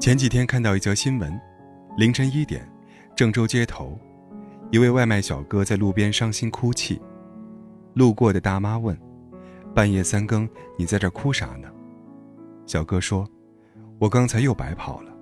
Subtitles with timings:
[0.00, 1.38] 前几天看到一则新闻，
[1.98, 2.66] 凌晨一点，
[3.14, 3.98] 郑州街头，
[4.70, 6.98] 一位外卖小哥在路边伤心哭泣。
[7.92, 8.98] 路过的大妈问
[9.76, 11.68] ：“半夜三更，你在这哭啥呢？”
[12.64, 13.28] 小哥说
[14.00, 15.12] ：“我刚才又白跑了，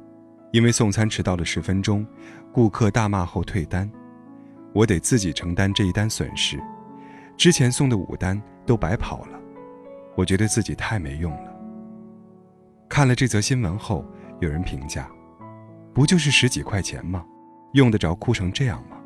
[0.52, 2.06] 因为送餐迟到了十分钟，
[2.52, 3.90] 顾客大骂后退单，
[4.72, 6.56] 我得自己承担这一单损失。
[7.36, 9.40] 之前送的五单都白跑了，
[10.14, 11.52] 我觉得自己太没用了。”
[12.88, 14.04] 看了这则新闻后。
[14.40, 15.08] 有人评价
[15.94, 17.24] ：“不就是十几块钱吗？
[17.72, 18.96] 用得着哭成这样吗？”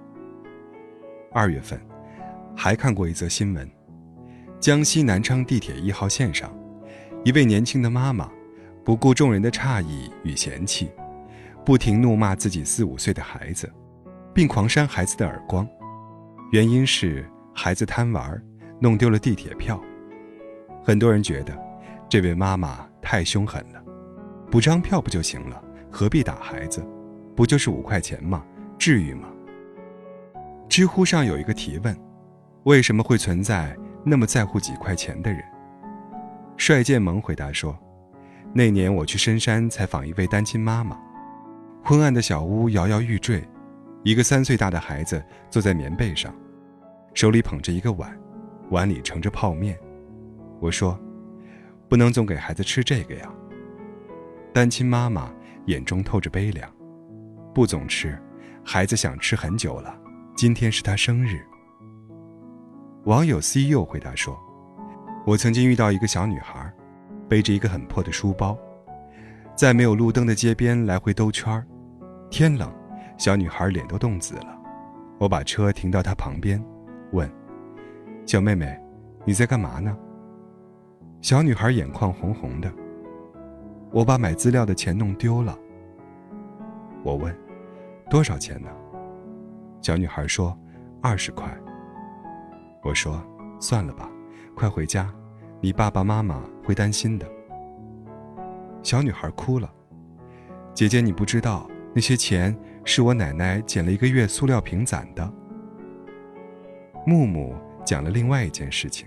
[1.33, 1.81] 二月份，
[2.55, 3.71] 还看过一则新闻：
[4.61, 6.55] 江西南昌地铁一号线上，
[7.25, 8.31] 一位年轻的妈妈，
[8.85, 10.91] 不顾众人的诧异与嫌弃，
[11.65, 13.73] 不停怒骂自己四五岁的孩子，
[14.35, 15.67] 并狂扇孩子的耳光，
[16.53, 18.41] 原因是孩子贪玩，
[18.79, 19.81] 弄丢了地铁票。
[20.85, 21.59] 很多人觉得，
[22.09, 23.82] 这位妈妈太凶狠了。
[24.53, 25.65] 补张票不就行了？
[25.91, 26.87] 何必打孩子？
[27.35, 28.45] 不就是五块钱吗？
[28.79, 29.27] 至于吗？
[30.69, 31.97] 知乎上有一个提问：
[32.65, 35.43] 为什么会存在那么在乎几块钱的人？
[36.59, 37.75] 帅建萌回答说：
[38.53, 41.01] 那年我去深山采访一位单亲妈妈，
[41.83, 43.43] 昏暗的小屋摇摇欲坠，
[44.03, 46.31] 一个三岁大的孩子坐在棉被上，
[47.15, 48.15] 手里捧着一个碗，
[48.69, 49.79] 碗里盛着泡面。
[50.61, 51.01] 我说：
[51.89, 53.33] 不能总给孩子吃这个呀。
[54.53, 55.33] 单亲妈妈
[55.65, 56.71] 眼中透着悲凉，
[57.55, 58.19] 不总吃，
[58.63, 59.99] 孩子想吃很久了，
[60.37, 61.41] 今天是他生日。
[63.05, 64.39] 网友 C U 回答说
[65.25, 66.71] ：“我曾经遇到一个小女孩，
[67.31, 68.55] 背着一个很破的书包，
[69.57, 71.67] 在没有路灯的街边来回兜圈儿。
[72.29, 72.71] 天冷，
[73.17, 74.61] 小女孩脸都冻紫了。
[75.19, 76.63] 我把车停到她旁边，
[77.13, 77.27] 问
[78.27, 78.79] ：‘小妹妹，
[79.25, 79.97] 你在干嘛呢？’
[81.23, 82.71] 小女孩眼眶红红的。”
[83.93, 85.57] 我把买资料的钱弄丢了。
[87.05, 87.37] 我问
[88.09, 88.71] ：“多少钱呢？”
[89.83, 90.57] 小女孩说
[91.03, 91.55] ：“二十块。”
[92.83, 93.23] 我说
[93.61, 94.11] ：“算了吧，
[94.55, 95.13] 快回家，
[95.61, 97.27] 你爸爸妈妈会担心的。”
[98.83, 99.71] 小女孩哭了
[100.73, 105.33] ：“姐姐，你不知道，那些钱是我奶奶捡了一个月塑料瓶攒的。”
[107.07, 107.55] 木木
[107.85, 109.07] 讲了另外一件事情。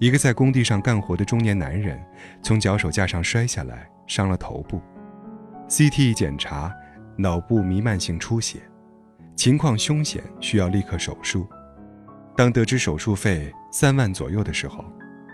[0.00, 2.02] 一个在工地上干活的中年男人，
[2.42, 4.80] 从脚手架上摔下来，伤了头部。
[5.68, 6.74] CT 一检查，
[7.18, 8.60] 脑部弥漫性出血，
[9.36, 11.46] 情况凶险，需要立刻手术。
[12.34, 14.82] 当得知手术费三万左右的时候，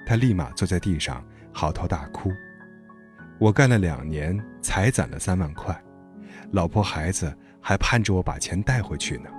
[0.05, 2.32] 他立马坐在地上嚎啕大哭。
[3.38, 5.81] 我干了两年才攒了三万块，
[6.50, 9.31] 老婆孩子还盼着我把钱带回去呢。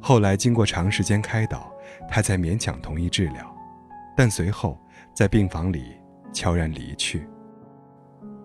[0.00, 1.68] 后来经过长时间开导，
[2.08, 3.51] 他才勉强同意治疗。
[4.16, 4.78] 但随后，
[5.14, 5.96] 在病房里
[6.32, 7.26] 悄然离去。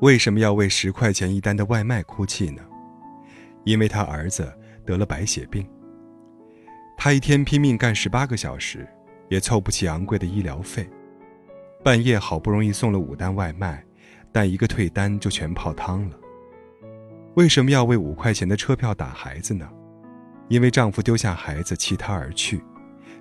[0.02, 2.62] 为什么要为十块钱一单的外卖哭泣呢？
[3.64, 4.52] 因为他儿子
[4.86, 5.68] 得了白血病。
[6.96, 8.88] 他一天拼命干十八个小时，
[9.30, 10.90] 也凑不起昂贵的医疗费。
[11.84, 13.84] 半夜好不容易送了五单外卖，
[14.32, 16.18] 但一个退单就全泡汤了。
[17.36, 19.70] 为什么要为五块钱的车票打孩子呢？
[20.48, 22.64] 因为丈夫丢下孩子弃她而去，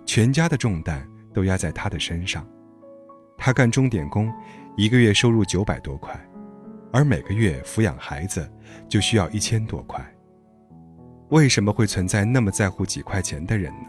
[0.04, 1.06] 全家的重担。
[1.36, 2.48] 都压在他的身上，
[3.36, 4.32] 他干钟点工，
[4.74, 6.18] 一个月收入九百多块，
[6.90, 8.50] 而每个月抚养孩子
[8.88, 10.02] 就需要一千多块。
[11.28, 13.88] 为什么会存在那么在乎几块钱的人呢？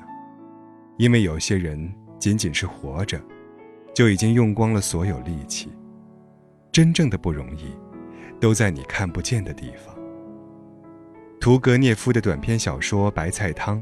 [0.98, 3.18] 因为有些人仅仅是活着，
[3.96, 5.72] 就已经用光了所有力气。
[6.70, 7.72] 真正的不容易，
[8.42, 9.96] 都在你看不见的地方。
[11.40, 13.82] 屠格涅夫的短篇小说《白菜汤》，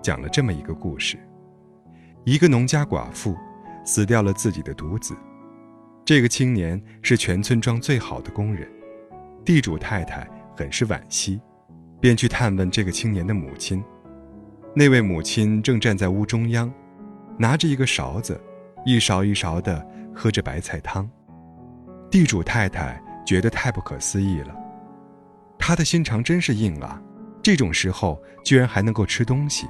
[0.00, 1.18] 讲了这么一个故事。
[2.24, 3.36] 一个农家寡妇
[3.84, 5.14] 死掉了自己的独子，
[6.06, 8.66] 这个青年是全村庄最好的工人，
[9.44, 10.26] 地主太太
[10.56, 11.38] 很是惋惜，
[12.00, 13.84] 便去探问这个青年的母亲。
[14.74, 16.72] 那位母亲正站在屋中央，
[17.38, 18.40] 拿着一个勺子，
[18.86, 21.08] 一勺一勺地喝着白菜汤。
[22.10, 24.56] 地主太太觉得太不可思议了，
[25.58, 26.98] 他的心肠真是硬啊，
[27.42, 29.66] 这种时候居然还能够吃东西。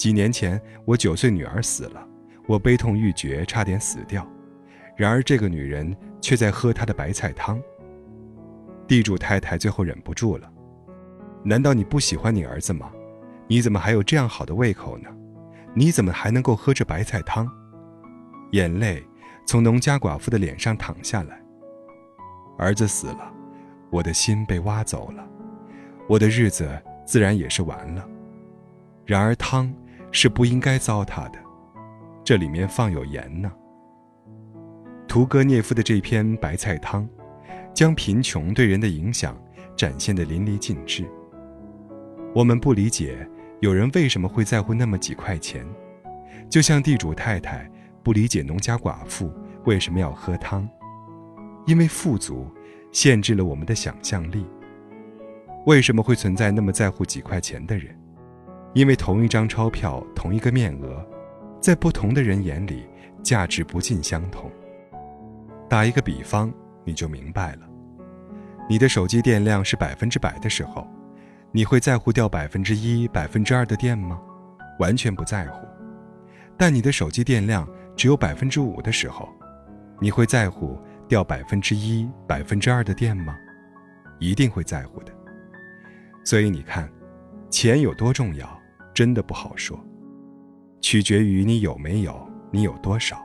[0.00, 2.02] 几年前，我九岁女儿死了，
[2.46, 4.26] 我悲痛欲绝，差点死掉。
[4.96, 7.60] 然而，这个女人却在喝她的白菜汤。
[8.88, 10.50] 地主太太最后忍不住了
[11.44, 12.90] ：“难道你不喜欢你儿子吗？
[13.46, 15.10] 你怎么还有这样好的胃口呢？
[15.74, 17.46] 你怎么还能够喝着白菜汤？”
[18.52, 19.04] 眼泪
[19.44, 21.38] 从农家寡妇的脸上淌下来。
[22.56, 23.30] 儿子死了，
[23.90, 25.22] 我的心被挖走了，
[26.08, 26.74] 我的日子
[27.04, 28.08] 自然也是完了。
[29.04, 29.70] 然而汤。
[30.12, 31.38] 是不应该糟蹋的，
[32.24, 33.50] 这里面放有盐呢。
[35.06, 37.08] 屠格涅夫的这篇白菜汤，
[37.74, 39.36] 将贫穷对人的影响
[39.76, 41.04] 展现得淋漓尽致。
[42.34, 43.28] 我们不理解
[43.60, 45.66] 有人为什么会在乎那么几块钱，
[46.48, 47.68] 就像地主太太
[48.02, 49.32] 不理解农家寡妇
[49.64, 50.68] 为什么要喝汤，
[51.66, 52.46] 因为富足
[52.92, 54.46] 限制了我们的想象力。
[55.66, 57.99] 为什么会存在那么在乎几块钱的人？
[58.72, 61.04] 因为同一张钞票，同一个面额，
[61.60, 62.86] 在不同的人眼里，
[63.22, 64.50] 价值不尽相同。
[65.68, 66.52] 打一个比方，
[66.84, 67.68] 你就明白了。
[68.68, 70.86] 你的手机电量是百分之百的时候，
[71.50, 74.20] 你会在乎掉百分之一、百分之二的电吗？
[74.78, 75.66] 完全不在乎。
[76.56, 79.28] 但你的手机电量只有百分之五的时候，
[79.98, 80.78] 你会在乎
[81.08, 83.36] 掉百分之一、百分之二的电吗？
[84.20, 85.12] 一定会在乎的。
[86.24, 86.88] 所以你看，
[87.50, 88.59] 钱有多重要？
[89.00, 89.82] 真的不好说，
[90.82, 93.18] 取决于你有没有，你有多少。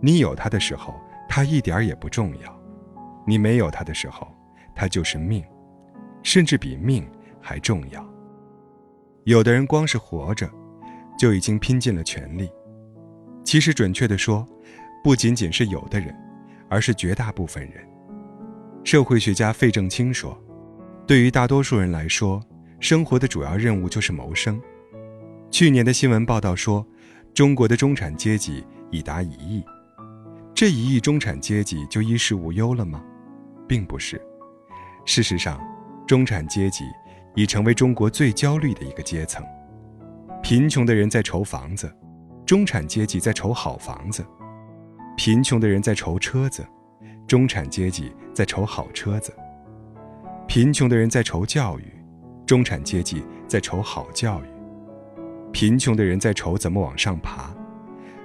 [0.00, 0.94] 你有它的时候，
[1.28, 2.48] 它一点也不重要；
[3.26, 4.24] 你没有它的时候，
[4.72, 5.44] 它就是命，
[6.22, 7.04] 甚至比命
[7.40, 8.08] 还重要。
[9.24, 10.48] 有的人光是活着，
[11.18, 12.48] 就已经拼尽了全力。
[13.42, 14.46] 其实，准确的说，
[15.02, 16.16] 不仅仅是有的人，
[16.68, 17.84] 而是绝大部分人。
[18.84, 20.40] 社会学家费正清说
[21.04, 22.40] ：“对于大多数人来说。”
[22.82, 24.60] 生活的主要任务就是谋生。
[25.52, 26.84] 去年的新闻报道说，
[27.32, 29.64] 中国的中产阶级已达一亿。
[30.52, 33.00] 这一亿中产阶级就衣食无忧了吗？
[33.68, 34.20] 并不是。
[35.04, 35.60] 事实上，
[36.08, 36.84] 中产阶级
[37.36, 39.46] 已成为中国最焦虑的一个阶层。
[40.42, 41.88] 贫穷的人在愁房子，
[42.44, 44.24] 中产阶级在愁好房子；
[45.16, 46.66] 贫穷的人在愁车子，
[47.28, 49.30] 中产阶级在愁好车子；
[50.48, 51.84] 贫穷的人在愁教育。
[52.44, 54.44] 中产阶级在愁好教育，
[55.52, 57.54] 贫穷的人在愁怎么往上爬，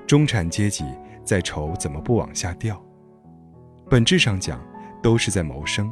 [0.06, 0.84] 中产阶级
[1.24, 2.82] 在愁怎么不往下掉。
[3.90, 4.60] 本质上讲，
[5.02, 5.92] 都是在谋生。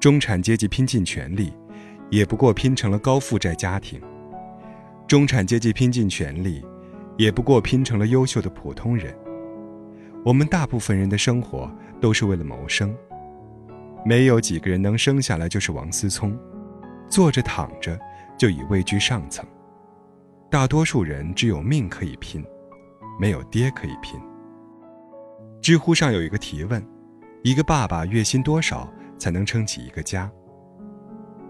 [0.00, 1.52] 中产阶级拼尽全力，
[2.10, 4.00] 也不过拼成了高负债家庭；
[5.06, 6.64] 中产阶级拼尽全力，
[7.16, 9.14] 也不过拼成了优秀的普通人。
[10.24, 11.70] 我们大部分人的生活
[12.00, 12.92] 都是为了谋生，
[14.04, 16.36] 没有几个人能生下来就是王思聪。
[17.12, 18.00] 坐着躺着
[18.38, 19.44] 就已位居上层，
[20.50, 22.42] 大多数人只有命可以拼，
[23.20, 24.18] 没有爹可以拼。
[25.60, 26.82] 知乎上有一个提问：
[27.42, 30.32] 一个爸爸月薪多少才能撑起一个家？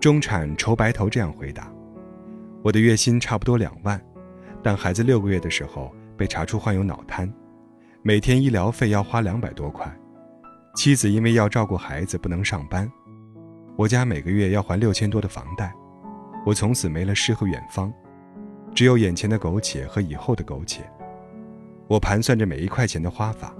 [0.00, 1.73] 中产愁白头这样回答：
[2.65, 4.05] 我的月薪差不多两万，
[4.65, 7.32] 但孩子六个月的时候被查出患有脑瘫，
[8.03, 9.97] 每天医疗费要花两百多块，
[10.75, 12.91] 妻子因为要照顾孩子不能上班。
[13.82, 15.75] 我家每个月要还六千多的房贷，
[16.46, 17.93] 我从此没了诗和远方，
[18.73, 20.88] 只有眼前的苟且和以后的苟且。
[21.88, 23.52] 我盘算着每一块钱的花法，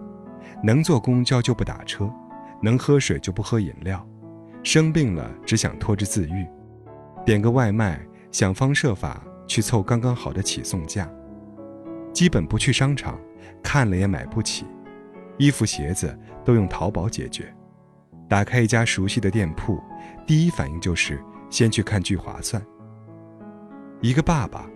[0.63, 2.09] 能坐公交就不打车，
[2.63, 4.07] 能喝水就不喝饮料，
[4.63, 6.47] 生病了只想拖着自愈，
[7.27, 11.11] 点个外卖想方设法去凑刚刚好的起送价，
[12.13, 13.19] 基本不去商场，
[13.61, 14.67] 看了也买不起，
[15.37, 17.53] 衣服鞋子都用淘宝解决。
[18.29, 19.83] 打开一家熟悉的店铺，
[20.27, 22.63] 第一反应就是先去看聚划算。
[24.01, 24.69] 一个爸爸，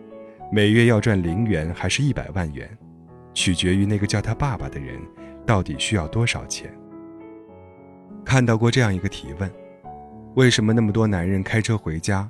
[0.52, 2.68] 每月要赚零元还是一百万元，
[3.34, 5.00] 取决于那个叫他爸爸的人
[5.44, 6.72] 到底需要多少钱。
[8.24, 9.50] 看到过这样一个提问：
[10.34, 12.28] 为什么那么多男人开车回家，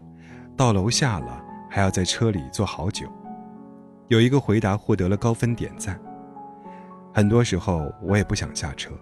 [0.56, 3.06] 到楼下了还要在车里坐好久？
[4.08, 5.98] 有一个回答获得了高分点赞。
[7.12, 8.92] 很多时候我也不想下车，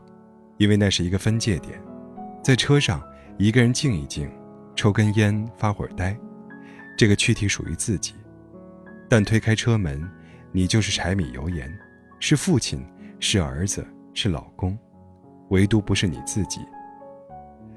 [0.56, 1.80] 因为那是一个分界点。
[2.42, 3.02] 在车上，
[3.36, 4.30] 一个人静一静，
[4.76, 6.16] 抽根烟，发会儿呆，
[6.96, 8.14] 这个躯体属于自己。
[9.08, 10.08] 但推开车门，
[10.52, 11.68] 你就是柴米油盐，
[12.20, 12.86] 是父亲，
[13.18, 14.78] 是儿子，是老公，
[15.48, 16.60] 唯独不是你自己。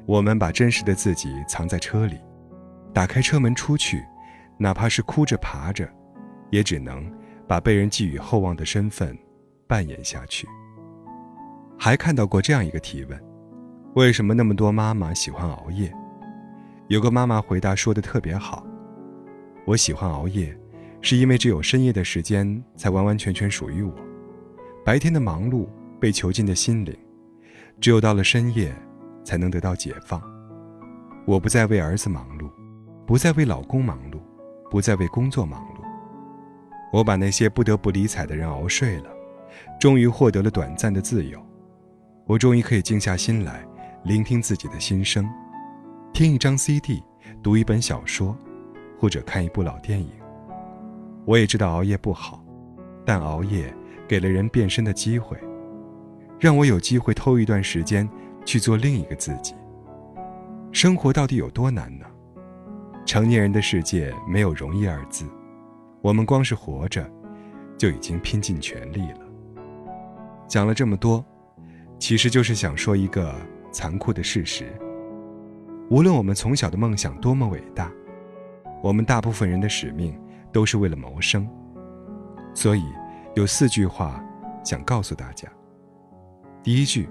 [0.05, 2.19] 我们把真实的自己藏在车里，
[2.93, 4.05] 打开车门出去，
[4.59, 5.89] 哪怕是哭着爬着，
[6.51, 7.11] 也只能
[7.47, 9.17] 把被人寄予厚望的身份
[9.65, 10.47] 扮演下去。
[11.79, 13.26] 还看到过这样一个提问。
[13.97, 15.91] 为什么那么多妈妈喜欢熬夜？
[16.87, 18.63] 有个妈妈回答说的特别好
[19.65, 20.55] ：“我喜欢熬夜，
[21.01, 23.91] 是因为只有深夜的时间才完完全全属于我。
[24.85, 25.67] 白天的忙碌
[25.99, 26.95] 被囚禁的心灵，
[27.81, 28.71] 只有到了深夜，
[29.23, 30.21] 才能得到解放。
[31.25, 32.51] 我不再为儿子忙碌，
[33.07, 34.19] 不再为老公忙碌，
[34.69, 35.81] 不再为工作忙碌。
[36.93, 39.09] 我把那些不得不理睬的人熬睡了，
[39.79, 41.43] 终于获得了短暂的自由。
[42.27, 43.67] 我终于可以静下心来。”
[44.03, 45.27] 聆听自己的心声，
[46.13, 47.03] 听一张 CD，
[47.43, 48.37] 读一本小说，
[48.97, 50.09] 或者看一部老电影。
[51.25, 52.41] 我也知道熬夜不好，
[53.05, 53.73] 但熬夜
[54.07, 55.37] 给了人变身的机会，
[56.39, 58.07] 让我有机会偷一段时间
[58.45, 59.53] 去做另一个自己。
[60.71, 62.05] 生活到底有多难呢？
[63.05, 65.25] 成年人的世界没有容易二字，
[66.01, 67.09] 我们光是活着，
[67.77, 69.19] 就已经拼尽全力了。
[70.47, 71.25] 讲了这么多，
[71.99, 73.35] 其实就是想说一个
[73.71, 74.65] 残酷的事实：
[75.89, 77.91] 无论我们从小的梦想多么伟大，
[78.81, 80.19] 我们大部分人的使命
[80.51, 81.47] 都是为了谋生。
[82.53, 82.83] 所以，
[83.35, 84.23] 有四句话
[84.63, 85.47] 想告诉大家。
[86.63, 87.07] 第一句，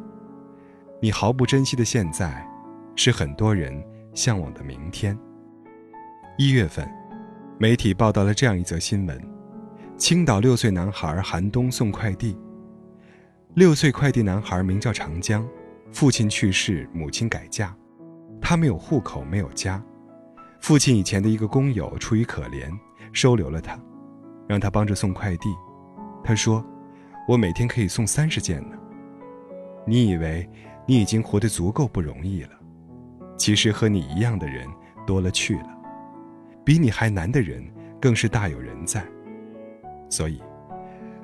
[1.01, 2.47] 你毫不珍惜的现在，
[2.95, 3.83] 是很多人
[4.13, 5.17] 向往的明天。
[6.37, 6.87] 一月份，
[7.59, 9.19] 媒体报道了这样一则新闻：
[9.97, 12.37] 青岛六岁男孩寒冬送快递。
[13.55, 15.47] 六岁快递男孩名叫长江，
[15.97, 17.75] 父亲去世，母亲改嫁，
[18.39, 19.83] 他没有户口，没有家。
[20.61, 22.71] 父亲以前的一个工友出于可怜，
[23.15, 23.81] 收留了他。
[24.47, 25.49] 让他帮着送快递，
[26.23, 26.63] 他说
[27.27, 28.77] ：“我每天可以送三十件呢。”
[29.89, 30.47] 你以为
[30.85, 32.51] 你已经活得足够不容易了，
[33.39, 34.69] 其实和你一样的人
[35.07, 35.79] 多了去了，
[36.63, 37.65] 比你还难的人
[37.99, 39.03] 更是大有人在。
[40.11, 40.43] 所以，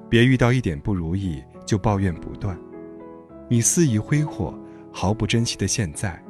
[0.09, 2.59] 别遇到一点不如意就抱怨不断。
[3.51, 4.59] 你肆意挥霍、
[4.93, 6.23] 毫不珍惜的现在，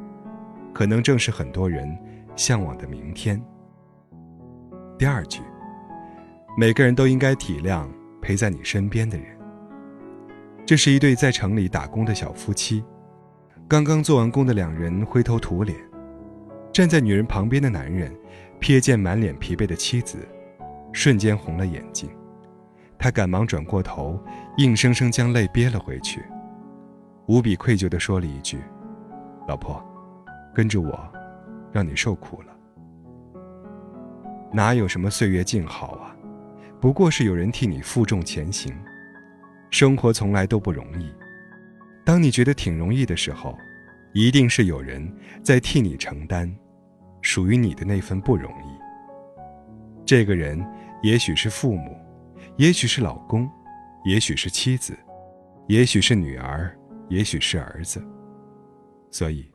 [0.73, 1.99] 可能正是很多人
[2.37, 3.43] 向往的明天。
[4.99, 5.41] 第二句。
[6.55, 7.89] 每个人都应该体谅
[8.21, 9.27] 陪在你身边的人。
[10.67, 12.85] 这是一对在城里打工的小夫妻，
[13.67, 15.75] 刚刚做完工的两人灰头土脸，
[16.71, 18.15] 站在女人旁边的男人
[18.61, 20.19] 瞥见满脸疲惫的妻子，
[20.93, 22.11] 瞬间红了眼睛。
[22.99, 24.23] 他赶忙转过头，
[24.59, 26.23] 硬生生将泪憋了回去，
[27.27, 28.61] 无比愧疚地说了一句
[29.49, 29.83] ：“老婆，
[30.55, 31.13] 跟着我，
[31.73, 32.49] 让你受苦了。
[34.53, 36.17] 哪有什么岁月静好啊？”
[36.81, 38.75] 不过是有人替你负重前行，
[39.71, 41.09] 生活从来都不容易。
[42.05, 43.57] 当你觉得挺容易的时候，
[44.13, 45.09] 一定是有人
[45.45, 46.53] 在替你承担
[47.21, 48.67] 属于你的那份不容易。
[50.05, 50.61] 这个人
[51.05, 51.97] 也许是父母，
[52.57, 53.49] 也许是老公，
[54.05, 54.99] 也许是妻子，
[55.69, 56.77] 也许是女儿，
[57.13, 58.03] 也许是儿子。
[59.11, 59.47] 所以，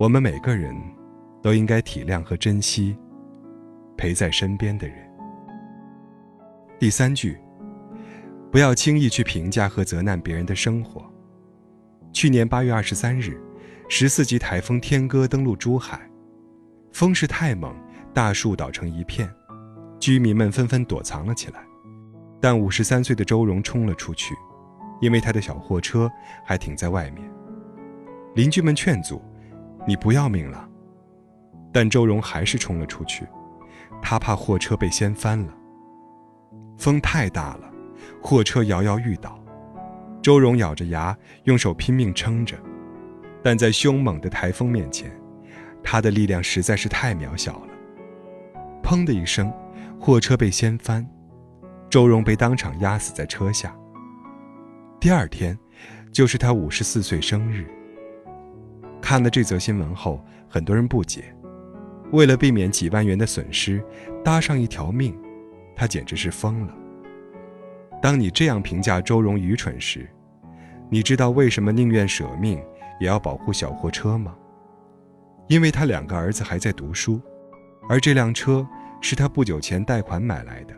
[0.00, 0.74] 我们每个人
[1.42, 2.96] 都应该体谅和珍惜
[3.94, 4.96] 陪在身边的人。
[6.78, 7.38] 第三句，
[8.50, 11.04] 不要轻易去评价和责难别人的生活。
[12.10, 13.38] 去年八月二十三日，
[13.90, 16.00] 十四级台风天鸽登陆珠海，
[16.90, 17.76] 风势太猛，
[18.14, 19.30] 大树倒成一片，
[20.00, 21.62] 居民们纷纷躲藏了起来。
[22.40, 24.34] 但五十三岁的周荣冲了出去，
[25.02, 26.10] 因为他的小货车
[26.44, 27.28] 还停在外面。
[28.36, 29.20] 邻居们劝阻
[29.86, 30.66] ：“你不要命了？”
[31.74, 33.26] 但周荣还是冲了出去，
[34.00, 35.52] 他怕货车被掀翻了。
[36.78, 37.68] 风太大了，
[38.22, 39.38] 货车摇摇欲倒。
[40.22, 42.56] 周荣咬着牙，用手拼命撑着，
[43.42, 45.10] 但在凶猛的台风面前，
[45.82, 47.68] 他的力量实在是太渺小了。
[48.84, 49.52] 砰的一声，
[49.98, 51.04] 货车被掀翻，
[51.90, 53.76] 周荣被当场压死在车下。
[55.02, 55.58] 第二天，
[56.12, 57.66] 就是他五十四岁生日。
[59.00, 61.34] 看了这则新闻后，很多人不解：
[62.12, 63.84] 为了避免几万元的损失，
[64.24, 65.12] 搭上一条命。
[65.74, 66.72] 他简直是疯了。
[68.00, 70.08] 当你这样评价周荣愚蠢时，
[70.88, 72.62] 你知道为什么宁愿舍命
[73.00, 74.36] 也要保护小货车吗？
[75.48, 77.20] 因为他两个儿子还在读书，
[77.88, 78.64] 而这辆车
[79.00, 80.76] 是他不久前贷款买来的，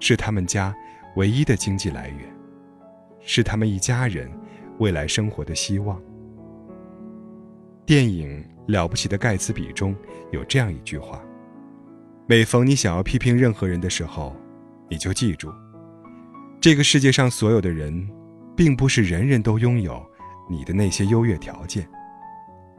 [0.00, 0.74] 是他们家
[1.16, 2.33] 唯一的经济来源，
[3.24, 4.30] 是他们一家人
[4.78, 6.00] 未来生活的希望。
[7.84, 9.94] 电影《了不起的盖茨比》中
[10.30, 11.20] 有这样一句话。
[12.26, 14.34] 每逢你想要批评任何人的时候，
[14.88, 15.52] 你就记住，
[16.60, 18.08] 这个世界上所有的人，
[18.56, 20.02] 并不是人人都拥有
[20.48, 21.86] 你的那些优越条件。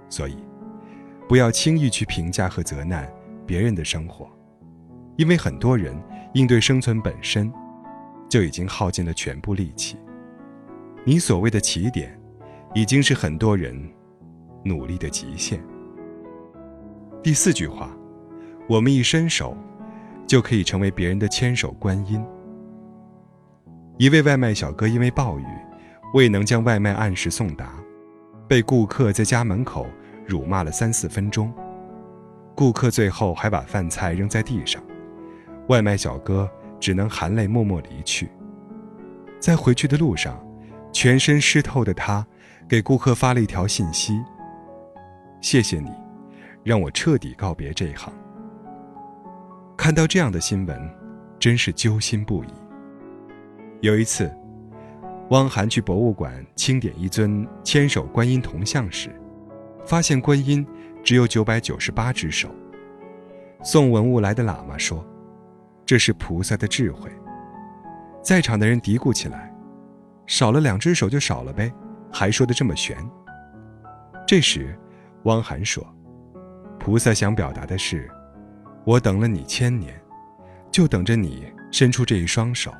[0.09, 0.37] 所以，
[1.27, 3.07] 不要轻易去评价和责难
[3.45, 4.27] 别人的生活，
[5.17, 5.95] 因为很多人
[6.33, 7.53] 应对生存本身，
[8.27, 9.95] 就已经耗尽了全部力气。
[11.05, 12.19] 你所谓的起点，
[12.73, 13.79] 已经是很多人
[14.63, 15.63] 努力的极限。
[17.23, 17.95] 第四句话。
[18.67, 19.55] 我们一伸手，
[20.25, 22.19] 就可以成为别人的千手观音。
[23.99, 25.45] 一位外卖小哥因为暴雨，
[26.15, 27.75] 未能将外卖按时送达，
[28.47, 29.85] 被顾客在家门口
[30.25, 31.53] 辱骂了三四分钟。
[32.55, 34.81] 顾客最后还把饭菜扔在地上，
[35.67, 38.31] 外卖小哥只能含泪默默离去。
[39.39, 40.43] 在回去的路上，
[40.95, 42.25] 全身湿透的他
[42.69, 44.17] 给顾客发了一条信息
[45.41, 45.91] ：“谢谢你，
[46.63, 48.13] 让我彻底告别这一行。”
[49.75, 50.89] 看到这样的新闻，
[51.37, 52.47] 真是揪心不已。
[53.81, 54.33] 有一次，
[55.31, 59.13] 汪涵去博物馆清点一尊千手观音铜像时，
[59.85, 60.65] 发现观音
[61.03, 62.49] 只有九百九十八只手。
[63.61, 65.05] 送文物来的喇嘛说
[65.85, 67.11] ：“这是菩萨的智慧。”
[68.23, 69.53] 在场的人嘀咕起来
[70.27, 71.71] ：“少了两只手就少了呗，
[72.11, 72.97] 还说的这么玄。”
[74.27, 74.77] 这时，
[75.23, 75.85] 汪涵说
[76.79, 78.09] ：“菩萨想表达的是，
[78.83, 79.99] 我等了你千年，
[80.71, 82.73] 就等着你伸出这一双手，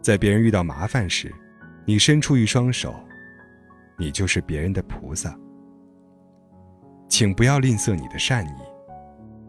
[0.00, 1.32] 在别人遇到麻烦时。”
[1.88, 2.92] 你伸出一双手，
[3.96, 5.38] 你就是别人的菩萨。
[7.08, 8.60] 请不要吝啬你的善意，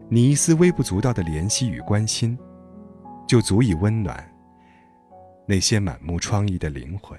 [0.08, 2.38] 你一丝微不足道的怜惜与关心，
[3.26, 4.24] 就足以温暖
[5.50, 7.18] 那些满目疮痍的灵魂。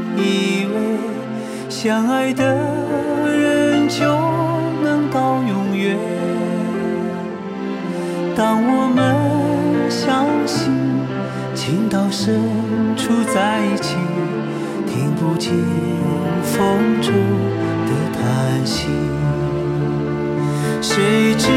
[0.17, 2.43] 以为相爱的
[3.27, 4.05] 人就
[4.83, 5.01] 能。
[5.11, 5.97] 到永远。
[8.33, 9.13] 当我们
[9.89, 10.71] 相信
[11.53, 12.39] 情到深
[12.95, 13.97] 处在一起，
[14.87, 15.51] 听不见
[16.43, 17.13] 风中
[17.85, 18.87] 的叹息，
[20.81, 21.49] 谁知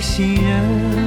[0.00, 1.05] 信任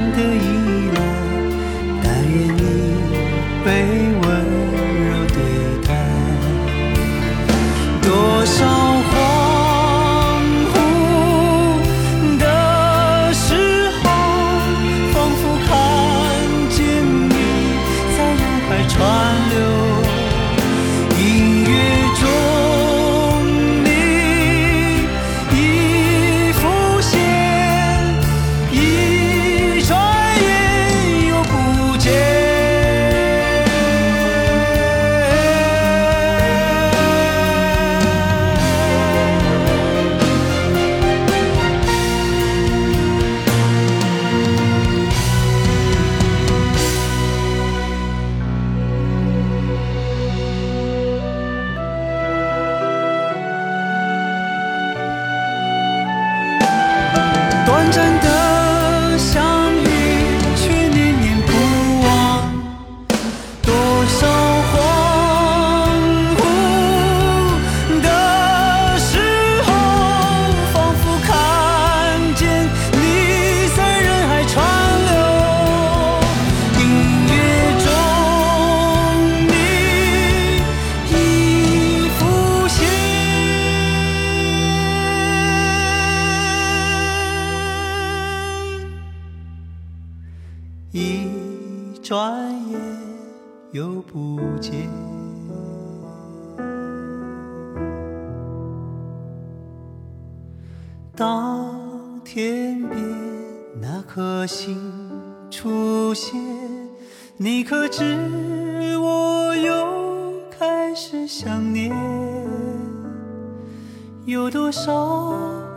[114.26, 114.92] 有多少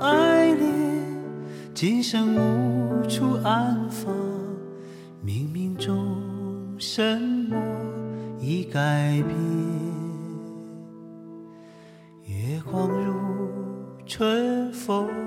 [0.02, 0.68] 爱恋，
[1.74, 4.14] 今生无处安放？
[5.26, 6.22] 冥冥中
[6.78, 7.18] 什
[7.50, 7.56] 么
[8.42, 9.34] 已改变？
[12.26, 13.14] 月光如
[14.06, 15.23] 春风。